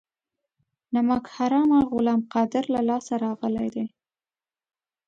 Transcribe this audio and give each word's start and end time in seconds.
نمک 0.93 1.23
حرامه 1.35 1.79
غلام 1.91 2.21
قادر 2.33 2.63
له 2.73 2.81
لاسه 2.89 3.13
راغلي 3.23 3.67
دي. 3.75 3.85